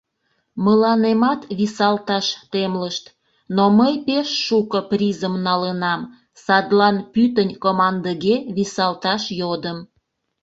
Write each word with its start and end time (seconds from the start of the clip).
Мыланемат 0.65 1.41
висалташ 1.57 2.27
темлышт, 2.51 3.05
но 3.55 3.63
мый 3.79 3.93
пеш 4.05 4.27
шуко 4.45 4.79
призым 4.89 5.35
налынам, 5.47 6.01
садлан 6.43 6.95
пӱтынь 7.13 7.53
командыге 7.63 8.35
висалташ 8.55 9.23
йодым. 9.39 9.77